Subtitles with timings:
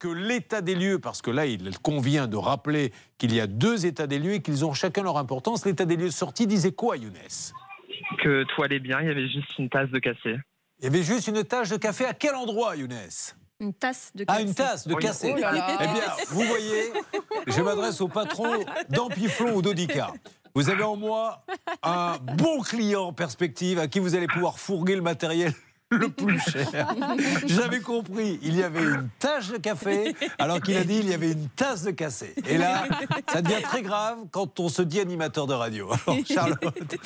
[0.00, 3.86] que l'état des lieux, parce que là, il convient de rappeler qu'il y a deux
[3.86, 5.64] états des lieux et qu'ils ont chacun leur importance.
[5.66, 7.12] L'état des lieux sorti disait quoi, Younes?
[8.24, 10.38] Que tout allait bien, il y avait juste une tasse de café.
[10.78, 12.06] Il y avait juste une tasse de café.
[12.06, 12.96] À quel endroit, Younes?
[13.60, 14.38] Une tasse de café.
[14.40, 15.34] Ah, une tasse de café.
[15.36, 15.78] Oh là là.
[15.82, 16.92] Eh bien, vous voyez,
[17.46, 20.14] je m'adresse au patron d'Ampiflon ou d'Audica.
[20.54, 21.44] Vous avez en moi
[21.82, 25.52] un bon client en perspective à qui vous allez pouvoir fourguer le matériel
[25.90, 26.94] le plus cher.
[27.46, 31.14] J'avais compris, il y avait une tasse de café, alors qu'il a dit il y
[31.14, 32.34] avait une tasse de café.
[32.46, 32.84] Et là,
[33.32, 35.90] ça devient très grave quand on se dit animateur de radio.
[35.90, 36.96] Alors, Charlotte.